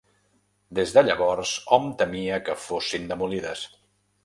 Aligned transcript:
Des 0.79 0.93
de 0.95 1.03
llavors 1.09 1.51
hom 1.77 1.85
temia 2.01 2.41
que 2.49 2.57
fossin 2.65 3.09
demolides. 3.15 3.71